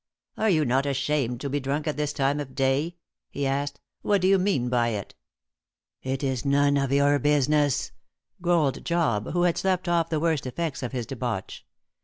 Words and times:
"Are 0.35 0.49
you 0.49 0.65
not 0.65 0.87
ashamed 0.87 1.41
to 1.41 1.49
be 1.51 1.59
drunk 1.59 1.87
at 1.87 1.95
this 1.95 2.11
time 2.11 2.39
of 2.39 2.55
day?" 2.55 2.95
he 3.29 3.45
asked. 3.45 3.79
"What 4.01 4.19
do 4.21 4.27
you 4.27 4.39
mean 4.39 4.67
by 4.67 4.87
it?" 4.87 5.13
"It 6.01 6.23
is 6.23 6.43
none 6.43 6.75
of 6.75 6.91
your 6.91 7.19
business," 7.19 7.91
growled 8.41 8.83
Job, 8.83 9.33
who 9.33 9.43
had 9.43 9.59
slept 9.59 9.87
off 9.87 10.09
the 10.09 10.19
worst 10.19 10.47
effects 10.47 10.81
of 10.81 10.91
his 10.91 11.05
debauch. 11.05 11.63